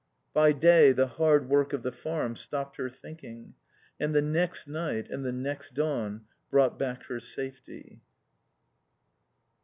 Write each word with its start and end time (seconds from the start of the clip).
By 0.33 0.51
day 0.51 0.93
the 0.93 1.05
hard 1.05 1.47
work 1.47 1.73
of 1.73 1.83
the 1.83 1.91
farm 1.91 2.35
stopped 2.35 2.77
her 2.77 2.89
thinking. 2.89 3.53
And 3.99 4.15
the 4.15 4.21
next 4.23 4.67
night 4.67 5.07
and 5.11 5.23
the 5.23 5.31
next 5.31 5.75
dawn 5.75 6.25
brought 6.49 6.79
back 6.79 7.03
her 7.03 7.19
safety. 7.19 8.01